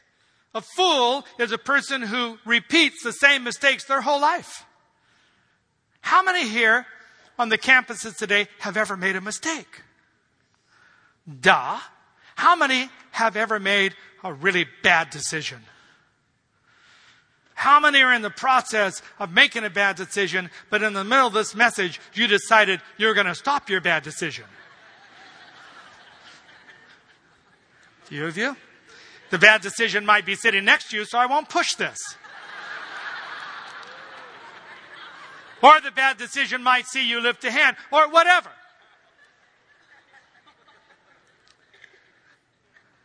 [0.55, 4.65] A fool is a person who repeats the same mistakes their whole life.
[6.01, 6.85] How many here
[7.37, 9.83] on the campuses today have ever made a mistake?
[11.41, 11.77] Duh.
[12.35, 13.93] How many have ever made
[14.23, 15.59] a really bad decision?
[17.53, 21.25] How many are in the process of making a bad decision, but in the middle
[21.25, 24.45] of this message, you decided you're going to stop your bad decision?
[28.05, 28.55] Few of you?
[29.30, 31.97] The bad decision might be sitting next to you, so I won't push this.
[35.61, 38.49] or the bad decision might see you lift a hand, or whatever.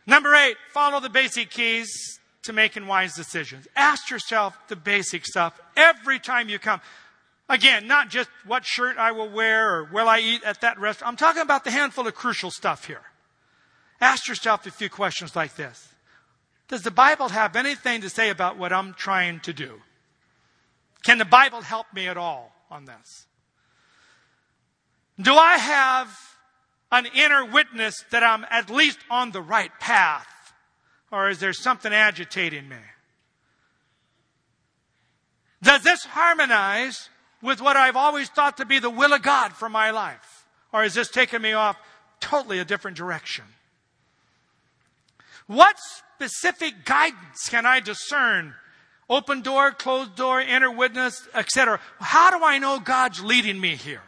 [0.05, 3.67] Number eight, follow the basic keys to making wise decisions.
[3.75, 6.81] Ask yourself the basic stuff every time you come.
[7.49, 11.09] Again, not just what shirt I will wear or will I eat at that restaurant.
[11.09, 13.01] I'm talking about the handful of crucial stuff here.
[14.01, 15.92] Ask yourself a few questions like this.
[16.67, 19.81] Does the Bible have anything to say about what I'm trying to do?
[21.03, 23.27] Can the Bible help me at all on this?
[25.21, 26.17] Do I have
[26.91, 30.27] an inner witness that I'm at least on the right path?
[31.11, 32.77] Or is there something agitating me?
[35.61, 37.09] Does this harmonize
[37.41, 40.47] with what I've always thought to be the will of God for my life?
[40.71, 41.77] Or is this taking me off
[42.19, 43.45] totally a different direction?
[45.47, 45.75] What
[46.15, 48.53] specific guidance can I discern?
[49.09, 51.79] Open door, closed door, inner witness, etc.
[51.99, 54.01] How do I know God's leading me here?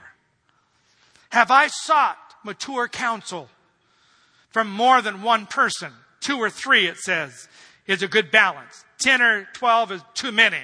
[1.30, 3.50] Have I sought mature counsel
[4.50, 5.92] from more than one person?
[6.22, 7.48] Two or three, it says,
[7.88, 8.86] is a good balance.
[8.98, 10.62] Ten or twelve is too many.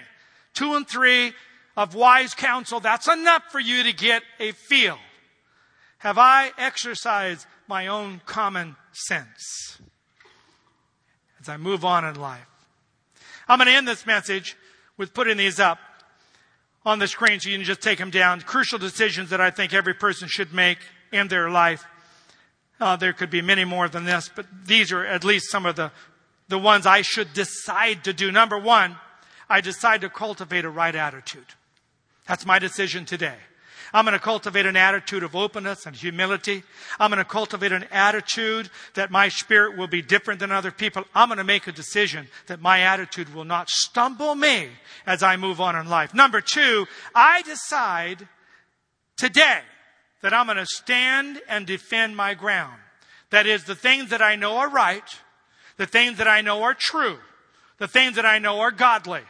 [0.54, 1.34] Two and three
[1.76, 4.98] of wise counsel, that's enough for you to get a feel.
[6.00, 9.80] Have I exercised my own common sense?
[11.42, 12.48] As I move on in life.
[13.48, 14.56] I'm going to end this message
[14.98, 15.80] with putting these up
[16.86, 18.42] on the screen so you can just take them down.
[18.42, 20.78] Crucial decisions that I think every person should make
[21.12, 21.86] in their life.
[22.80, 25.76] Uh, there could be many more than this, but these are at least some of
[25.76, 25.92] the,
[26.48, 28.32] the ones I should decide to do.
[28.32, 28.98] Number one,
[29.50, 31.46] I decide to cultivate a right attitude.
[32.28, 33.36] That's my decision today.
[33.94, 36.64] I'm going to cultivate an attitude of openness and humility.
[37.00, 41.04] I'm going to cultivate an attitude that my spirit will be different than other people.
[41.14, 44.70] I'm going to make a decision that my attitude will not stumble me
[45.06, 46.14] as I move on in life.
[46.14, 48.28] Number two, I decide
[49.18, 49.62] today
[50.22, 52.80] that I'm going to stand and defend my ground.
[53.32, 55.04] That is, the things that I know are right,
[55.78, 57.18] the things that I know are true,
[57.78, 59.22] the things that I know are godly.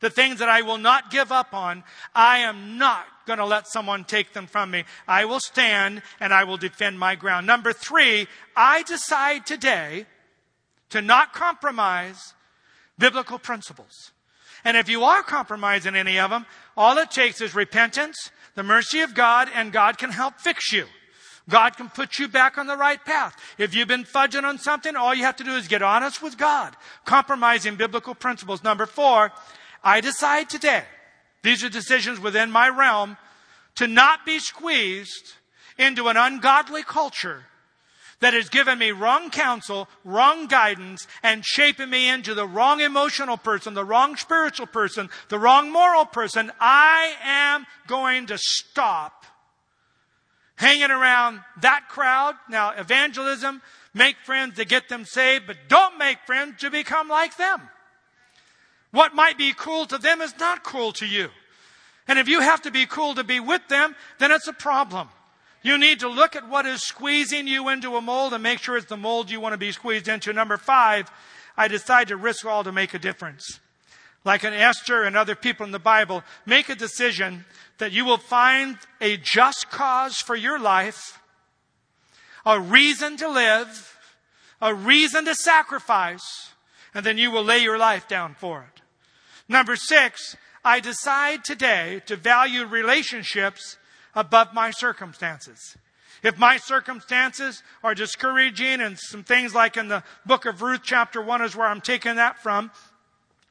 [0.00, 1.84] The things that I will not give up on,
[2.14, 4.84] I am not going to let someone take them from me.
[5.08, 7.46] I will stand and I will defend my ground.
[7.46, 8.26] Number three,
[8.56, 10.06] I decide today
[10.90, 12.34] to not compromise
[12.98, 14.12] biblical principles.
[14.64, 19.00] And if you are compromising any of them, all it takes is repentance, the mercy
[19.00, 20.86] of God, and God can help fix you.
[21.48, 23.36] God can put you back on the right path.
[23.58, 26.38] If you've been fudging on something, all you have to do is get honest with
[26.38, 26.74] God.
[27.04, 28.64] Compromising biblical principles.
[28.64, 29.30] Number four,
[29.84, 30.84] I decide today,
[31.42, 33.18] these are decisions within my realm,
[33.76, 35.34] to not be squeezed
[35.78, 37.44] into an ungodly culture
[38.20, 43.36] that has given me wrong counsel, wrong guidance, and shaping me into the wrong emotional
[43.36, 46.50] person, the wrong spiritual person, the wrong moral person.
[46.58, 49.26] I am going to stop
[50.56, 52.36] hanging around that crowd.
[52.48, 53.60] Now, evangelism,
[53.92, 57.60] make friends to get them saved, but don't make friends to become like them.
[58.94, 61.30] What might be cool to them is not cool to you.
[62.06, 65.08] And if you have to be cool to be with them, then it's a problem.
[65.64, 68.76] You need to look at what is squeezing you into a mold and make sure
[68.76, 70.32] it's the mold you want to be squeezed into.
[70.32, 71.10] Number five,
[71.56, 73.58] I decide to risk all to make a difference.
[74.24, 77.46] Like an Esther and other people in the Bible, make a decision
[77.78, 81.18] that you will find a just cause for your life,
[82.46, 83.98] a reason to live,
[84.60, 86.52] a reason to sacrifice,
[86.94, 88.83] and then you will lay your life down for it.
[89.48, 93.76] Number six, I decide today to value relationships
[94.14, 95.76] above my circumstances.
[96.22, 101.20] If my circumstances are discouraging and some things like in the book of Ruth chapter
[101.20, 102.70] one is where I'm taking that from,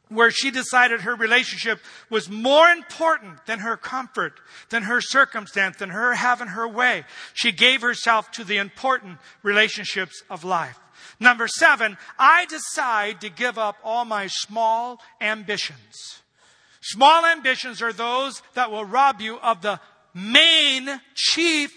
[0.09, 1.79] where she decided her relationship
[2.09, 4.39] was more important than her comfort,
[4.69, 7.05] than her circumstance, than her having her way.
[7.33, 10.79] She gave herself to the important relationships of life.
[11.24, 16.21] Number seven, I decide to give up all my small ambitions.
[16.82, 19.80] Small ambitions are those that will rob you of the
[20.13, 21.74] main, chief,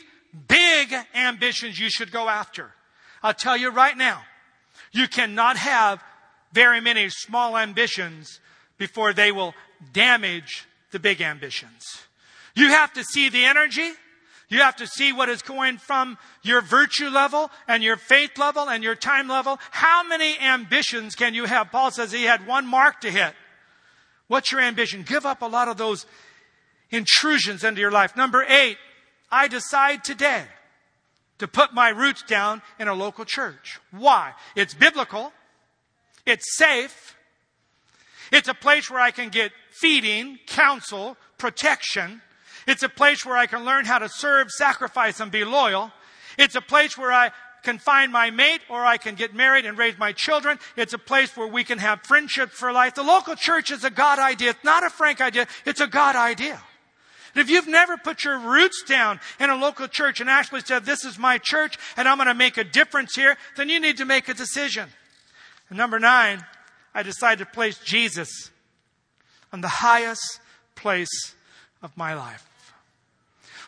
[0.49, 2.73] big ambitions you should go after.
[3.23, 4.23] I'll tell you right now,
[4.91, 6.03] you cannot have
[6.53, 8.41] very many small ambitions
[8.79, 9.55] before they will
[9.93, 12.03] damage the big ambitions.
[12.57, 13.93] You have to see the energy.
[14.49, 18.69] You have to see what is going from your virtue level and your faith level
[18.71, 19.59] and your time level.
[19.71, 21.73] How many ambitions can you have?
[21.73, 23.35] Paul says he had one mark to hit.
[24.29, 25.03] What's your ambition?
[25.03, 26.07] Give up a lot of those
[26.91, 28.17] intrusions into your life.
[28.17, 28.79] Number eight,
[29.31, 30.45] I decide today
[31.39, 33.81] to put my roots down in a local church.
[33.91, 34.33] Why?
[34.55, 35.33] It's biblical.
[36.25, 37.17] It's safe.
[38.33, 42.23] It's a place where I can get feeding, counsel, protection.
[42.67, 45.93] It's a place where I can learn how to serve, sacrifice, and be loyal.
[46.39, 47.31] It's a place where I
[47.63, 50.59] can find my mate or I can get married and raise my children.
[50.77, 52.95] It's a place where we can have friendship for life.
[52.95, 54.51] The local church is a God idea.
[54.51, 55.47] It's not a Frank idea.
[55.65, 56.63] It's a God idea.
[57.35, 60.85] And if you've never put your roots down in a local church and actually said,
[60.85, 63.99] this is my church and I'm going to make a difference here, then you need
[63.99, 64.89] to make a decision.
[65.69, 66.45] And number nine,
[66.95, 68.51] I decided to place Jesus
[69.53, 70.41] on the highest
[70.77, 71.35] place
[71.83, 72.49] of my life.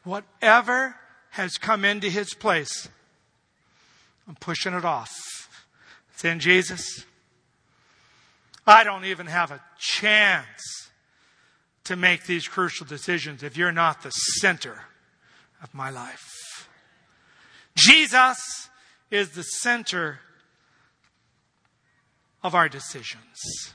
[0.09, 0.97] Whatever
[1.33, 2.89] has come into his place,
[4.27, 5.15] I'm pushing it off.
[6.17, 7.05] Saying, Jesus,
[8.67, 10.89] I don't even have a chance
[11.85, 14.85] to make these crucial decisions if you're not the center
[15.63, 16.71] of my life.
[17.77, 18.71] Jesus
[19.11, 20.21] is the center
[22.43, 23.75] of our decisions.